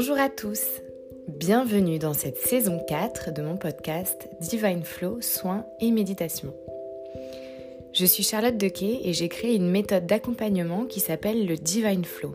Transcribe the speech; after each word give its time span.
Bonjour 0.00 0.18
à 0.18 0.30
tous, 0.30 0.62
bienvenue 1.28 1.98
dans 1.98 2.14
cette 2.14 2.38
saison 2.38 2.80
4 2.88 3.34
de 3.34 3.42
mon 3.42 3.58
podcast 3.58 4.30
Divine 4.40 4.82
Flow, 4.82 5.20
soins 5.20 5.66
et 5.78 5.90
méditation. 5.90 6.54
Je 7.92 8.06
suis 8.06 8.22
Charlotte 8.22 8.56
Dequet 8.56 9.00
et 9.04 9.12
j'ai 9.12 9.28
créé 9.28 9.56
une 9.56 9.70
méthode 9.70 10.06
d'accompagnement 10.06 10.86
qui 10.86 11.00
s'appelle 11.00 11.46
le 11.46 11.56
Divine 11.56 12.06
Flow. 12.06 12.34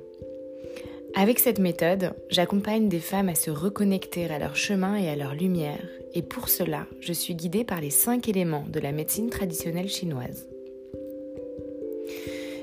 Avec 1.16 1.40
cette 1.40 1.58
méthode, 1.58 2.14
j'accompagne 2.30 2.88
des 2.88 3.00
femmes 3.00 3.30
à 3.30 3.36
se 3.36 3.50
reconnecter 3.50 4.26
à 4.26 4.38
leur 4.38 4.56
chemin 4.56 4.96
et 4.98 5.10
à 5.10 5.16
leur 5.16 5.34
lumière, 5.34 5.82
et 6.14 6.22
pour 6.22 6.50
cela, 6.50 6.86
je 7.00 7.14
suis 7.14 7.34
guidée 7.34 7.64
par 7.64 7.82
les 7.82 7.90
cinq 7.90 8.30
éléments 8.30 8.68
de 8.70 8.80
la 8.80 8.92
médecine 8.92 9.32
traditionnelle 9.32 9.90
chinoise. 9.90 10.48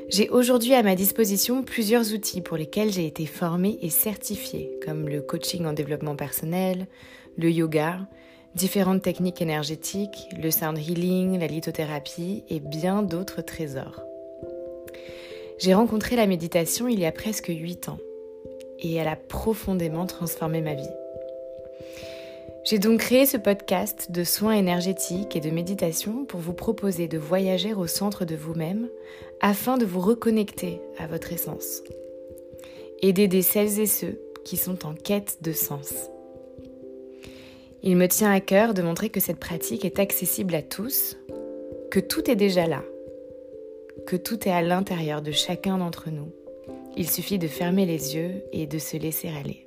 J'ai 0.08 0.28
aujourd'hui 0.28 0.74
à 0.74 0.82
ma 0.82 0.94
disposition 0.94 1.62
plusieurs 1.62 2.12
outils 2.12 2.40
pour 2.40 2.56
lesquels 2.56 2.92
j'ai 2.92 3.06
été 3.06 3.26
formée 3.26 3.78
et 3.82 3.90
certifiée, 3.90 4.70
comme 4.84 5.08
le 5.08 5.22
coaching 5.22 5.66
en 5.66 5.72
développement 5.72 6.16
personnel, 6.16 6.86
le 7.38 7.50
yoga, 7.50 8.00
différentes 8.54 9.02
techniques 9.02 9.40
énergétiques, 9.40 10.28
le 10.40 10.50
sound 10.50 10.78
healing, 10.78 11.38
la 11.38 11.46
lithothérapie 11.46 12.44
et 12.48 12.60
bien 12.60 13.02
d'autres 13.02 13.42
trésors. 13.42 14.02
J'ai 15.58 15.74
rencontré 15.74 16.16
la 16.16 16.26
méditation 16.26 16.88
il 16.88 16.98
y 16.98 17.06
a 17.06 17.12
presque 17.12 17.48
8 17.48 17.88
ans 17.88 17.98
et 18.80 18.94
elle 18.94 19.08
a 19.08 19.16
profondément 19.16 20.06
transformé 20.06 20.60
ma 20.60 20.74
vie. 20.74 21.01
J'ai 22.64 22.78
donc 22.78 23.00
créé 23.00 23.26
ce 23.26 23.36
podcast 23.36 24.12
de 24.12 24.22
soins 24.22 24.52
énergétiques 24.52 25.34
et 25.34 25.40
de 25.40 25.50
méditation 25.50 26.24
pour 26.24 26.38
vous 26.38 26.52
proposer 26.52 27.08
de 27.08 27.18
voyager 27.18 27.74
au 27.74 27.88
centre 27.88 28.24
de 28.24 28.36
vous-même 28.36 28.88
afin 29.40 29.78
de 29.78 29.84
vous 29.84 29.98
reconnecter 29.98 30.80
à 30.96 31.08
votre 31.08 31.32
essence 31.32 31.82
et 33.00 33.12
d'aider 33.12 33.42
celles 33.42 33.80
et 33.80 33.86
ceux 33.86 34.20
qui 34.44 34.56
sont 34.56 34.86
en 34.86 34.94
quête 34.94 35.38
de 35.42 35.52
sens. 35.52 35.92
Il 37.82 37.96
me 37.96 38.06
tient 38.06 38.30
à 38.30 38.38
cœur 38.38 38.74
de 38.74 38.82
montrer 38.82 39.10
que 39.10 39.18
cette 39.18 39.40
pratique 39.40 39.84
est 39.84 39.98
accessible 39.98 40.54
à 40.54 40.62
tous, 40.62 41.16
que 41.90 41.98
tout 41.98 42.30
est 42.30 42.36
déjà 42.36 42.68
là, 42.68 42.84
que 44.06 44.14
tout 44.14 44.48
est 44.48 44.52
à 44.52 44.62
l'intérieur 44.62 45.20
de 45.20 45.32
chacun 45.32 45.78
d'entre 45.78 46.10
nous. 46.10 46.30
Il 46.96 47.10
suffit 47.10 47.40
de 47.40 47.48
fermer 47.48 47.86
les 47.86 48.14
yeux 48.14 48.44
et 48.52 48.68
de 48.68 48.78
se 48.78 48.96
laisser 48.96 49.30
aller. 49.30 49.66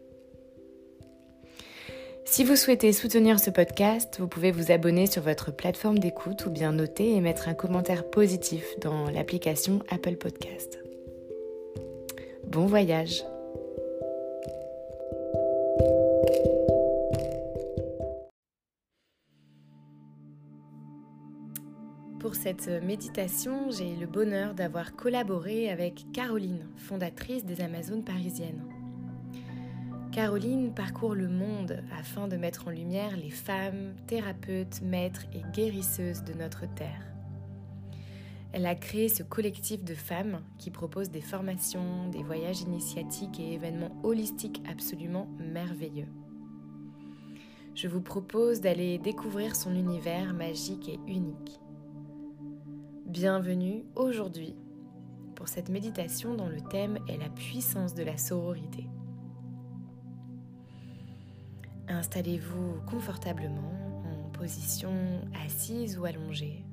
Si 2.28 2.44
vous 2.44 2.56
souhaitez 2.56 2.92
soutenir 2.92 3.40
ce 3.40 3.52
podcast, 3.52 4.18
vous 4.20 4.28
pouvez 4.28 4.52
vous 4.52 4.72
abonner 4.72 5.06
sur 5.06 5.22
votre 5.22 5.52
plateforme 5.52 6.00
d'écoute 6.00 6.48
ou 6.48 6.50
bien 6.50 6.72
noter 6.72 7.16
et 7.16 7.22
mettre 7.22 7.48
un 7.48 7.54
commentaire 7.54 8.10
positif 8.10 8.66
dans 8.82 9.12
l'application 9.12 9.80
Apple 9.90 10.16
Podcast. 10.16 10.80
Bon 12.48 12.66
voyage 12.66 13.24
Pour 22.20 22.34
cette 22.34 22.68
méditation, 22.84 23.70
j'ai 23.70 23.96
le 23.96 24.08
bonheur 24.08 24.56
d'avoir 24.56 24.96
collaboré 24.96 25.70
avec 25.70 26.12
Caroline, 26.12 26.68
fondatrice 26.76 27.46
des 27.46 27.62
Amazones 27.62 28.04
parisiennes. 28.04 28.64
Caroline 30.16 30.74
parcourt 30.74 31.14
le 31.14 31.28
monde 31.28 31.84
afin 31.92 32.30
de 32.30 32.38
mettre 32.38 32.70
en 32.70 32.72
lumière 32.72 33.18
les 33.18 33.30
femmes, 33.30 33.96
thérapeutes, 34.08 34.82
maîtres 34.82 35.26
et 35.34 35.42
guérisseuses 35.52 36.24
de 36.24 36.32
notre 36.32 36.74
Terre. 36.74 37.06
Elle 38.54 38.66
a 38.66 38.76
créé 38.76 39.10
ce 39.10 39.24
collectif 39.24 39.84
de 39.84 39.94
femmes 39.94 40.40
qui 40.58 40.72
propose 40.72 41.10
des 41.10 41.20
formations, 41.20 42.08
des 42.08 42.24
voyages 42.24 42.62
initiatiques 42.62 43.42
et 43.42 43.56
événements 43.56 43.94
holistiques 44.04 44.64
absolument 44.72 45.28
merveilleux. 45.38 46.08
Je 47.74 47.90
vous 47.90 48.00
propose 48.00 48.62
d'aller 48.62 48.98
découvrir 48.98 49.54
son 49.54 49.76
univers 49.76 50.34
magique 50.34 50.88
et 50.88 51.00
unique. 51.08 51.60
Bienvenue 53.06 53.84
aujourd'hui 53.98 54.56
pour 55.36 55.50
cette 55.50 55.68
méditation 55.68 56.36
dont 56.36 56.48
le 56.48 56.62
thème 56.62 57.00
est 57.10 57.18
la 57.18 57.28
puissance 57.28 57.94
de 57.94 58.04
la 58.04 58.16
sororité. 58.16 58.88
Installez-vous 61.88 62.82
confortablement 62.88 64.04
en 64.06 64.30
position 64.30 65.22
assise 65.46 65.98
ou 66.00 66.06
allongée, 66.06 66.64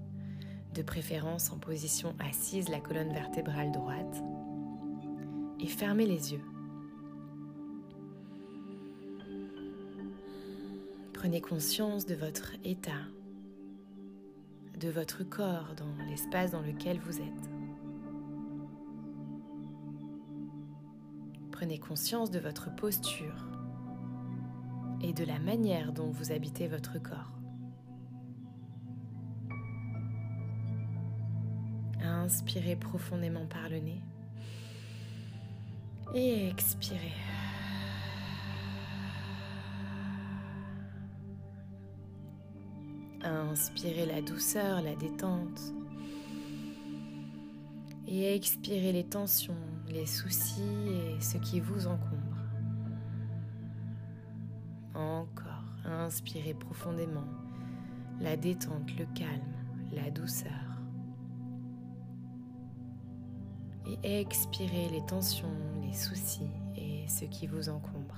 de 0.75 0.83
préférence 0.83 1.51
en 1.53 1.59
position 1.59 2.15
assise 2.19 2.69
la 2.71 2.81
colonne 2.81 3.13
vertébrale 3.13 3.73
droite, 3.73 4.23
et 5.61 5.67
fermez 5.67 6.07
les 6.07 6.33
yeux. 6.33 6.45
Prenez 11.13 11.41
conscience 11.41 12.07
de 12.07 12.15
votre 12.15 12.55
état, 12.65 13.07
de 14.81 14.89
votre 14.89 15.23
corps 15.23 15.75
dans 15.77 16.05
l'espace 16.09 16.51
dans 16.51 16.63
lequel 16.63 16.99
vous 16.99 17.19
êtes. 17.21 17.51
Prenez 21.53 21.79
conscience 21.79 22.31
de 22.31 22.41
votre 22.41 22.75
posture 22.75 23.52
de 25.13 25.25
la 25.25 25.39
manière 25.39 25.93
dont 25.93 26.11
vous 26.11 26.33
habitez 26.33 26.69
votre 26.69 26.99
corps. 26.99 27.39
Inspirez 32.03 32.77
profondément 32.77 33.47
par 33.47 33.69
le 33.69 33.79
nez 33.79 34.01
et 36.15 36.49
expirez. 36.49 37.13
Inspirez 43.23 44.07
la 44.07 44.21
douceur, 44.21 44.83
la 44.83 44.95
détente. 44.97 45.61
Et 48.09 48.35
expirez 48.35 48.93
les 48.93 49.05
tensions, 49.05 49.57
les 49.89 50.07
soucis 50.07 50.61
et 50.61 51.21
ce 51.21 51.39
qui 51.39 51.61
vous 51.61 51.87
encombre. 51.87 52.22
Inspirez 56.13 56.53
profondément 56.53 57.25
la 58.21 58.37
détente, 58.37 58.95
le 58.99 59.07
calme, 59.15 59.55
la 59.93 60.11
douceur. 60.11 60.51
Et 64.05 64.21
expirez 64.21 64.91
les 64.91 65.05
tensions, 65.07 65.49
les 65.81 65.95
soucis 65.95 66.51
et 66.77 67.09
ce 67.09 67.25
qui 67.25 67.47
vous 67.47 67.71
encombre. 67.71 68.17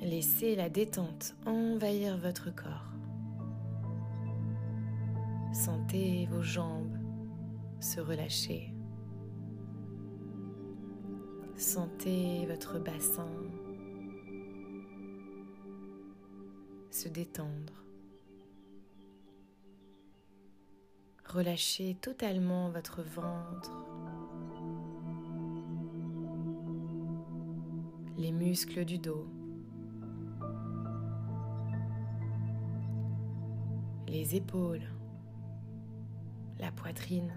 Laissez 0.00 0.54
la 0.54 0.70
détente 0.70 1.34
envahir 1.44 2.16
votre 2.18 2.54
corps. 2.54 2.92
Sentez 5.52 6.26
vos 6.30 6.42
jambes 6.42 6.96
se 7.80 8.00
relâcher. 8.00 8.72
Sentez 11.60 12.46
votre 12.46 12.78
bassin 12.78 13.28
se 16.90 17.06
détendre. 17.06 17.84
Relâchez 21.26 21.98
totalement 22.00 22.70
votre 22.70 23.02
ventre, 23.02 23.70
les 28.16 28.32
muscles 28.32 28.86
du 28.86 28.96
dos, 28.96 29.28
les 34.08 34.34
épaules, 34.34 34.88
la 36.58 36.72
poitrine. 36.72 37.30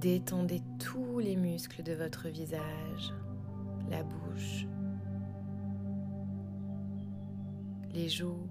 Détendez 0.00 0.62
tous 0.78 1.18
les 1.18 1.36
muscles 1.36 1.82
de 1.82 1.92
votre 1.92 2.28
visage, 2.28 3.12
la 3.90 4.02
bouche, 4.02 4.66
les 7.92 8.08
joues, 8.08 8.48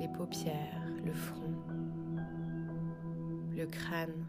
les 0.00 0.08
paupières, 0.08 0.82
le 1.04 1.12
front, 1.12 1.54
le 3.56 3.64
crâne. 3.66 4.26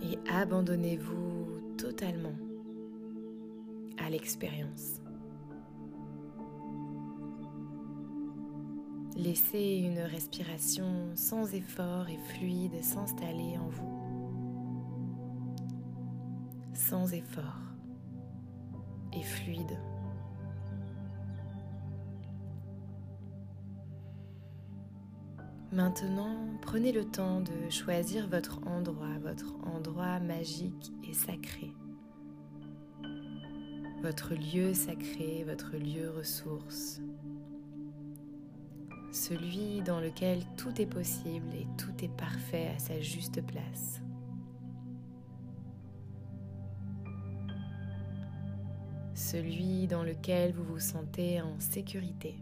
Et 0.00 0.16
abandonnez-vous 0.30 1.74
totalement 1.76 2.36
à 3.96 4.08
l'expérience. 4.10 5.00
Laissez 9.18 9.82
une 9.84 9.98
respiration 9.98 11.10
sans 11.16 11.52
effort 11.52 12.08
et 12.08 12.18
fluide 12.32 12.84
s'installer 12.84 13.58
en 13.58 13.68
vous. 13.68 13.98
Sans 16.72 17.12
effort 17.12 17.58
et 19.12 19.22
fluide. 19.24 19.76
Maintenant, 25.72 26.36
prenez 26.62 26.92
le 26.92 27.04
temps 27.04 27.40
de 27.40 27.70
choisir 27.70 28.28
votre 28.28 28.60
endroit, 28.68 29.18
votre 29.20 29.56
endroit 29.64 30.20
magique 30.20 30.92
et 31.02 31.12
sacré. 31.12 31.72
Votre 34.00 34.34
lieu 34.34 34.74
sacré, 34.74 35.42
votre 35.44 35.76
lieu 35.76 36.08
ressource. 36.08 37.00
Celui 39.10 39.80
dans 39.82 40.00
lequel 40.00 40.42
tout 40.56 40.80
est 40.80 40.86
possible 40.86 41.48
et 41.54 41.66
tout 41.76 42.04
est 42.04 42.14
parfait 42.16 42.72
à 42.76 42.78
sa 42.78 43.00
juste 43.00 43.44
place. 43.46 44.00
Celui 49.14 49.86
dans 49.86 50.04
lequel 50.04 50.52
vous 50.52 50.64
vous 50.64 50.78
sentez 50.78 51.40
en 51.40 51.58
sécurité. 51.58 52.36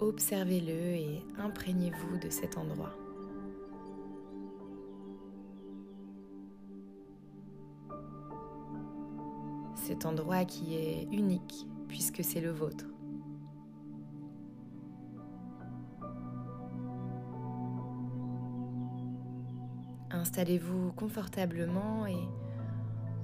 Observez-le 0.00 0.72
et 0.72 1.22
imprégnez-vous 1.38 2.18
de 2.18 2.30
cet 2.30 2.56
endroit. 2.56 2.96
Cet 9.90 10.06
endroit 10.06 10.44
qui 10.44 10.76
est 10.76 11.08
unique 11.10 11.66
puisque 11.88 12.22
c'est 12.22 12.40
le 12.40 12.52
vôtre. 12.52 12.84
Installez-vous 20.12 20.92
confortablement 20.92 22.06
et 22.06 22.28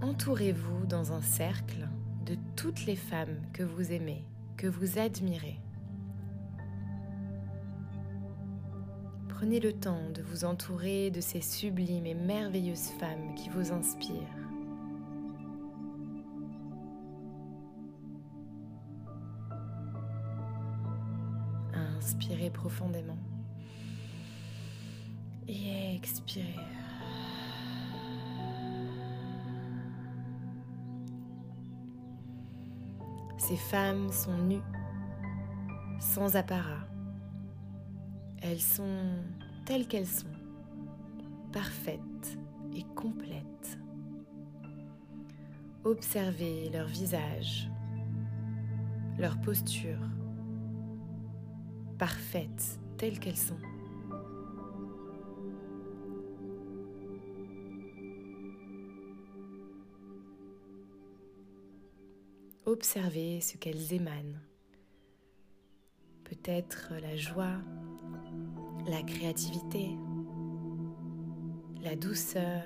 entourez-vous 0.03 0.87
dans 0.87 1.13
un 1.13 1.23
cercle 1.23 1.89
de 2.25 2.37
toutes 2.57 2.85
les 2.85 2.97
femmes 2.97 3.41
que 3.53 3.63
vous 3.63 3.93
aimez, 3.93 4.25
que 4.57 4.67
vous 4.67 4.99
admirez. 4.99 5.61
Prenez 9.29 9.61
le 9.61 9.73
temps 9.73 10.11
de 10.13 10.21
vous 10.21 10.45
entourer 10.45 11.13
de 11.13 11.21
ces 11.21 11.43
sublimes 11.43 12.07
et 12.07 12.15
merveilleuses 12.15 12.91
femmes 12.99 13.37
qui 13.37 13.51
vous 13.51 13.71
inspirent. 13.71 14.46
Profondément 22.51 23.19
et 25.49 25.95
expirez. 25.95 26.55
Ces 33.39 33.57
femmes 33.57 34.11
sont 34.11 34.37
nues, 34.39 34.63
sans 36.01 36.35
apparat 36.35 36.87
elles 38.49 38.61
sont 38.61 39.25
telles 39.65 39.89
qu'elles 39.89 40.07
sont, 40.07 40.27
parfaites 41.53 42.39
et 42.75 42.85
complètes. 42.95 43.79
Observez 45.85 46.71
leur 46.71 46.87
visage, 46.87 47.69
leur 49.19 49.41
posture, 49.41 49.99
parfaites 51.99 52.79
telles 52.97 53.19
qu'elles 53.19 53.37
sont. 53.37 53.59
Observez 62.65 63.41
ce 63.41 63.57
qu'elles 63.57 63.93
émanent. 63.93 64.41
Peut-être 66.25 66.93
la 67.01 67.17
joie, 67.17 67.61
la 68.89 69.03
créativité, 69.03 69.97
la 71.83 71.95
douceur, 71.95 72.65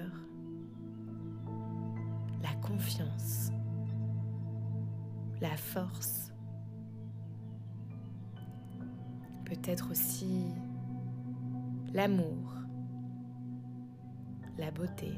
la 2.43 2.55
confiance, 2.67 3.51
la 5.43 5.55
force, 5.57 6.30
peut-être 9.61 9.91
aussi 9.91 10.47
l'amour, 11.93 12.55
la 14.59 14.71
beauté 14.71 15.13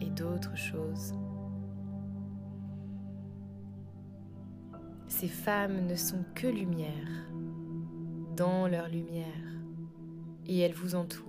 et 0.00 0.10
d'autres 0.10 0.56
choses. 0.56 1.14
Ces 5.06 5.28
femmes 5.28 5.86
ne 5.86 5.94
sont 5.94 6.24
que 6.34 6.46
lumière 6.46 7.28
dans 8.36 8.66
leur 8.66 8.88
lumière 8.88 9.26
et 10.46 10.60
elles 10.60 10.74
vous 10.74 10.94
entourent. 10.94 11.26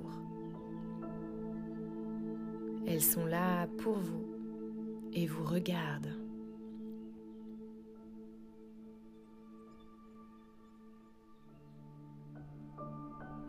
Elles 2.88 3.02
sont 3.02 3.26
là 3.26 3.68
pour 3.78 3.98
vous 3.98 4.26
et 5.14 5.28
vous 5.28 5.44
regardent. 5.44 6.14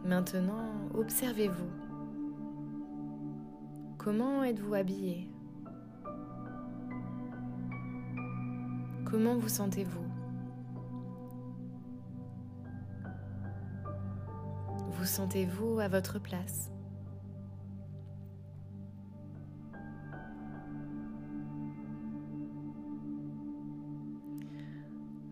Maintenant, 0.05 0.67
observez-vous. 0.95 1.71
Comment 3.99 4.43
êtes-vous 4.43 4.75
habillé? 4.75 5.31
Comment 9.05 9.37
vous 9.37 9.49
sentez-vous? 9.49 10.05
Vous 14.91 15.05
sentez-vous 15.05 15.79
à 15.79 15.89
votre 15.89 16.19
place? 16.19 16.71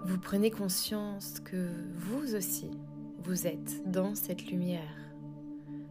Vous 0.04 0.18
prenez 0.18 0.50
conscience 0.50 1.40
que 1.40 1.70
vous 1.94 2.34
aussi, 2.34 2.70
vous 3.22 3.46
êtes 3.46 3.82
dans 3.90 4.14
cette 4.14 4.46
lumière, 4.50 4.96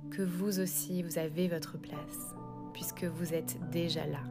que 0.10 0.24
vous 0.24 0.59
aussi, 0.59 1.04
vous 1.04 1.19
avez 1.19 1.48
votre 1.48 1.78
place, 1.78 2.36
puisque 2.74 3.04
vous 3.04 3.33
êtes 3.33 3.57
déjà 3.69 4.07
là, 4.07 4.24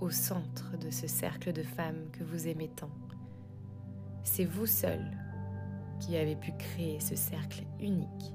au 0.00 0.10
centre 0.10 0.76
de 0.78 0.90
ce 0.90 1.06
cercle 1.06 1.52
de 1.52 1.62
femmes 1.62 2.10
que 2.12 2.22
vous 2.22 2.46
aimez 2.46 2.68
tant. 2.68 2.90
C'est 4.22 4.44
vous 4.44 4.66
seul 4.66 5.00
qui 5.98 6.16
avez 6.16 6.36
pu 6.36 6.52
créer 6.52 7.00
ce 7.00 7.16
cercle 7.16 7.64
unique. 7.80 8.34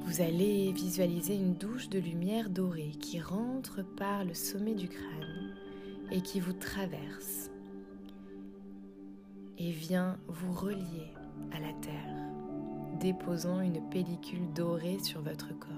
Vous 0.00 0.20
allez 0.20 0.72
visualiser 0.72 1.36
une 1.36 1.54
douche 1.54 1.88
de 1.90 2.00
lumière 2.00 2.50
dorée 2.50 2.96
qui 3.00 3.20
rentre 3.20 3.82
par 3.82 4.24
le 4.24 4.34
sommet 4.34 4.74
du 4.74 4.88
crâne 4.88 5.54
et 6.10 6.22
qui 6.22 6.40
vous 6.40 6.54
traverse 6.54 7.50
et 9.58 9.70
vient 9.70 10.16
vous 10.28 10.52
relier 10.52 11.12
à 11.52 11.60
la 11.60 11.72
terre, 11.80 12.14
déposant 13.00 13.60
une 13.60 13.80
pellicule 13.90 14.52
dorée 14.54 14.98
sur 15.00 15.20
votre 15.20 15.48
corps. 15.58 15.74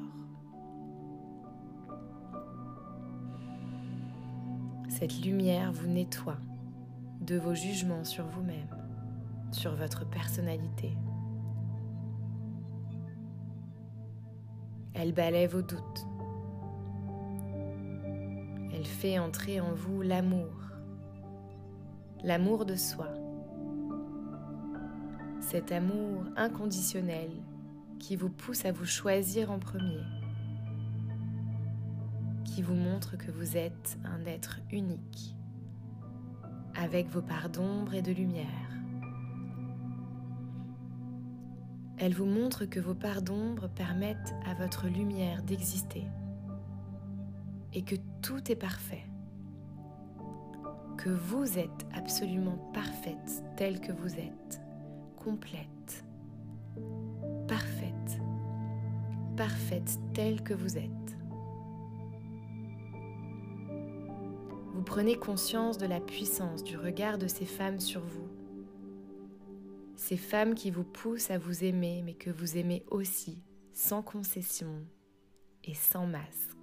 Cette 4.88 5.20
lumière 5.25 5.72
vous 5.72 5.88
nettoie 5.88 6.38
de 7.20 7.37
vos 7.37 7.54
jugements 7.54 8.04
sur 8.04 8.26
vous-même, 8.26 8.76
sur 9.50 9.75
votre 9.75 10.08
personnalité, 10.08 10.96
Elle 15.02 15.12
balaie 15.12 15.46
vos 15.46 15.62
doutes. 15.62 16.06
Elle 18.75 18.84
fait 18.84 19.18
entrer 19.18 19.58
en 19.58 19.72
vous 19.72 20.02
l'amour, 20.02 20.52
l'amour 22.22 22.66
de 22.66 22.76
soi, 22.76 23.08
cet 25.50 25.73
amour 25.73 26.23
inconditionnel 26.37 27.28
qui 27.99 28.14
vous 28.14 28.30
pousse 28.30 28.64
à 28.64 28.71
vous 28.71 28.85
choisir 28.85 29.50
en 29.50 29.59
premier, 29.59 30.04
qui 32.45 32.62
vous 32.62 32.76
montre 32.76 33.16
que 33.16 33.33
vous 33.33 33.57
êtes 33.57 33.99
un 34.04 34.25
être 34.26 34.61
unique, 34.71 35.35
avec 36.76 37.09
vos 37.09 37.21
parts 37.21 37.49
d'ombre 37.49 37.95
et 37.95 38.02
de 38.02 38.12
lumière. 38.12 38.47
Elle 41.99 42.14
vous 42.14 42.26
montre 42.26 42.64
que 42.64 42.78
vos 42.78 42.95
parts 42.95 43.23
d'ombre 43.23 43.69
permettent 43.71 44.35
à 44.47 44.54
votre 44.54 44.87
lumière 44.87 45.42
d'exister 45.42 46.07
et 47.73 47.83
que 47.83 47.97
tout 48.23 48.52
est 48.52 48.57
parfait, 48.57 49.04
que 50.97 51.11
vous 51.11 51.59
êtes 51.59 51.88
absolument 51.92 52.71
parfaite 52.73 53.42
telle 53.57 53.80
que 53.80 53.90
vous 53.90 54.14
êtes, 54.14 54.61
complète, 55.20 56.04
parfaite, 57.46 58.20
parfaite 59.36 59.98
telle 60.12 60.42
que 60.42 60.54
vous 60.54 60.76
êtes. 60.76 60.90
vous 64.80 64.86
prenez 64.86 65.14
conscience 65.14 65.76
de 65.76 65.84
la 65.84 66.00
puissance 66.00 66.64
du 66.64 66.78
regard 66.78 67.18
de 67.18 67.26
ces 67.26 67.44
femmes 67.44 67.80
sur 67.80 68.00
vous. 68.00 68.30
Ces 69.94 70.16
femmes 70.16 70.54
qui 70.54 70.70
vous 70.70 70.84
poussent 70.84 71.30
à 71.30 71.36
vous 71.36 71.64
aimer, 71.64 72.00
mais 72.02 72.14
que 72.14 72.30
vous 72.30 72.56
aimez 72.56 72.82
aussi, 72.90 73.42
sans 73.74 74.00
concession 74.00 74.86
et 75.64 75.74
sans 75.74 76.06
masque. 76.06 76.59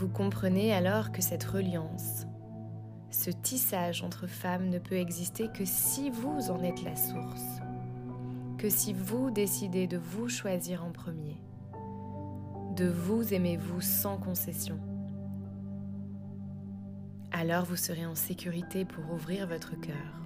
Vous 0.00 0.08
comprenez 0.08 0.72
alors 0.72 1.12
que 1.12 1.20
cette 1.20 1.44
reliance, 1.44 2.26
ce 3.10 3.28
tissage 3.28 4.02
entre 4.02 4.26
femmes 4.26 4.70
ne 4.70 4.78
peut 4.78 4.94
exister 4.94 5.48
que 5.52 5.66
si 5.66 6.08
vous 6.08 6.50
en 6.50 6.62
êtes 6.62 6.82
la 6.84 6.96
source, 6.96 7.60
que 8.56 8.70
si 8.70 8.94
vous 8.94 9.30
décidez 9.30 9.86
de 9.86 9.98
vous 9.98 10.30
choisir 10.30 10.86
en 10.86 10.90
premier, 10.90 11.36
de 12.76 12.88
vous 12.88 13.34
aimez-vous 13.34 13.82
sans 13.82 14.16
concession. 14.16 14.80
Alors 17.30 17.66
vous 17.66 17.76
serez 17.76 18.06
en 18.06 18.14
sécurité 18.14 18.86
pour 18.86 19.04
ouvrir 19.12 19.46
votre 19.46 19.78
cœur, 19.78 20.24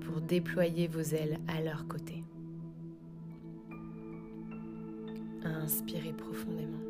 pour 0.00 0.20
déployer 0.20 0.88
vos 0.88 0.98
ailes 0.98 1.38
à 1.46 1.60
leur 1.60 1.86
côté. 1.86 2.24
Inspirez 5.44 6.12
profondément. 6.12 6.87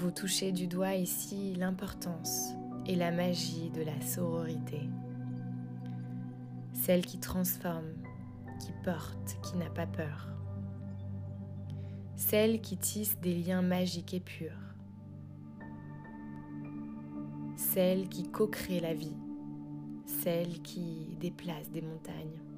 Vous 0.00 0.10
touchez 0.10 0.50
du 0.50 0.66
doigt 0.66 0.94
ici 0.94 1.54
l'importance 1.56 2.54
et 2.86 2.96
la 2.96 3.10
magie 3.10 3.68
de 3.68 3.82
la 3.82 4.00
sororité. 4.00 4.80
Celle 6.72 7.04
qui 7.04 7.18
transforme, 7.18 7.92
qui 8.58 8.72
porte, 8.82 9.36
qui 9.42 9.58
n'a 9.58 9.68
pas 9.68 9.86
peur. 9.86 10.28
Celle 12.16 12.62
qui 12.62 12.78
tisse 12.78 13.20
des 13.20 13.34
liens 13.34 13.60
magiques 13.60 14.14
et 14.14 14.20
purs. 14.20 14.74
Celle 17.56 18.08
qui 18.08 18.22
co-crée 18.22 18.80
la 18.80 18.94
vie. 18.94 19.18
Celle 20.06 20.62
qui 20.62 21.14
déplace 21.20 21.70
des 21.70 21.82
montagnes. 21.82 22.49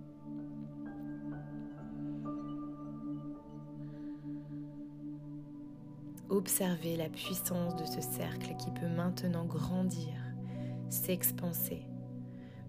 Observez 6.33 6.97
la 6.97 7.11
puissance 7.11 7.77
de 7.77 7.85
ce 7.85 8.01
cercle 8.01 8.57
qui 8.57 8.71
peut 8.71 8.89
maintenant 8.89 9.45
grandir, 9.45 10.15
s'expanser, 10.89 11.83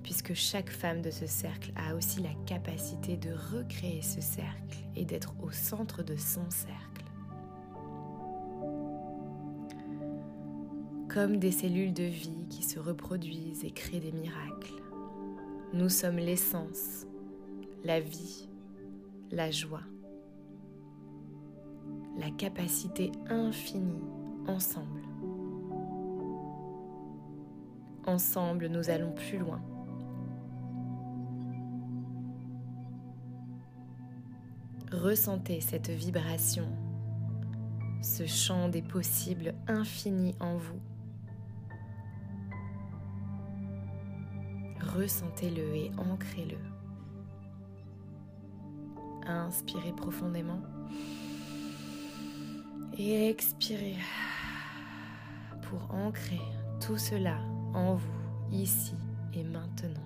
puisque 0.04 0.34
chaque 0.34 0.70
femme 0.70 1.02
de 1.02 1.10
ce 1.10 1.26
cercle 1.28 1.72
a 1.78 1.96
aussi 1.96 2.20
la 2.20 2.34
capacité 2.46 3.16
de 3.16 3.30
recréer 3.32 4.02
ce 4.02 4.20
cercle 4.20 4.80
et 4.98 5.06
d'être 5.06 5.34
au 5.42 5.50
centre 5.52 6.04
de 6.04 6.18
son 6.18 6.44
cercle. 6.50 7.06
Comme 11.08 11.38
des 11.38 11.54
cellules 11.54 11.94
de 11.94 12.04
vie 12.04 12.46
qui 12.50 12.64
se 12.64 12.80
reproduisent 12.80 13.64
et 13.64 13.72
créent 13.72 14.02
des 14.02 14.12
miracles, 14.12 14.74
nous 15.72 15.88
sommes 15.88 16.18
l'essence, 16.18 17.08
la 17.86 18.02
vie, 18.02 18.50
la 19.32 19.52
joie 19.52 19.84
la 22.18 22.30
capacité 22.32 23.12
infinie 23.30 24.04
ensemble. 24.48 25.02
Ensemble, 28.06 28.68
nous 28.68 28.90
allons 28.90 29.14
plus 29.14 29.38
loin. 29.38 29.62
Ressentez 34.92 35.60
cette 35.60 35.90
vibration, 35.90 36.68
ce 38.02 38.28
champ 38.28 38.70
des 38.70 38.84
possibles 38.84 39.56
infini 39.68 40.36
en 40.40 40.58
vous. 40.58 40.80
Ressentez-le 44.96 45.76
et 45.76 45.92
ancrez-le. 45.98 46.58
Inspirez 49.26 49.94
profondément 49.94 50.62
et 52.98 53.30
expirez 53.30 53.98
pour 55.64 55.94
ancrer 55.94 56.42
tout 56.86 56.98
cela 56.98 57.38
en 57.74 57.96
vous, 57.96 58.22
ici 58.52 58.96
et 59.34 59.44
maintenant. 59.44 60.00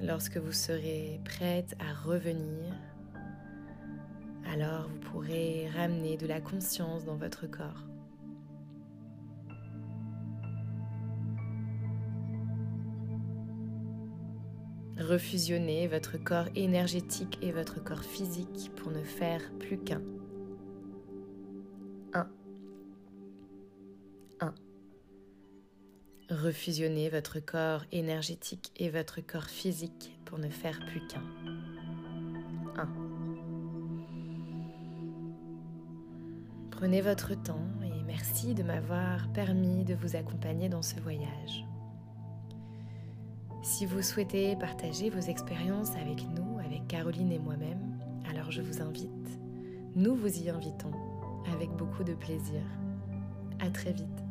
Lorsque 0.00 0.36
vous 0.36 0.52
serez 0.52 1.18
prête 1.24 1.74
à 1.80 1.94
revenir, 2.06 2.74
alors 4.52 4.86
vous 4.88 4.98
pourrez 5.10 5.70
ramener 5.74 6.18
de 6.18 6.26
la 6.26 6.42
conscience 6.42 7.06
dans 7.06 7.16
votre 7.16 7.46
corps. 7.46 7.93
Refusionnez 14.98 15.88
votre 15.88 16.18
corps 16.18 16.46
énergétique 16.54 17.38
et 17.42 17.50
votre 17.50 17.82
corps 17.82 18.04
physique 18.04 18.70
pour 18.76 18.92
ne 18.92 19.02
faire 19.02 19.42
plus 19.58 19.76
qu'un. 19.76 20.00
1. 22.12 22.28
1. 24.40 24.54
Refusionnez 26.30 27.08
votre 27.08 27.40
corps 27.40 27.84
énergétique 27.90 28.70
et 28.76 28.88
votre 28.88 29.20
corps 29.20 29.50
physique 29.50 30.16
pour 30.24 30.38
ne 30.38 30.48
faire 30.48 30.78
plus 30.86 31.04
qu'un. 31.08 31.24
1. 32.76 32.88
Prenez 36.70 37.00
votre 37.00 37.34
temps 37.34 37.66
et 37.82 38.02
merci 38.06 38.54
de 38.54 38.62
m'avoir 38.62 39.32
permis 39.32 39.84
de 39.84 39.94
vous 39.94 40.14
accompagner 40.14 40.68
dans 40.68 40.82
ce 40.82 41.00
voyage. 41.00 41.64
Si 43.76 43.86
vous 43.86 44.02
souhaitez 44.02 44.54
partager 44.54 45.10
vos 45.10 45.18
expériences 45.18 45.96
avec 45.96 46.22
nous, 46.30 46.60
avec 46.60 46.86
Caroline 46.86 47.32
et 47.32 47.40
moi-même, 47.40 47.98
alors 48.30 48.52
je 48.52 48.62
vous 48.62 48.80
invite, 48.80 49.10
nous 49.96 50.14
vous 50.14 50.44
y 50.44 50.48
invitons 50.48 50.92
avec 51.52 51.70
beaucoup 51.70 52.04
de 52.04 52.14
plaisir. 52.14 52.62
À 53.58 53.68
très 53.70 53.90
vite. 53.90 54.23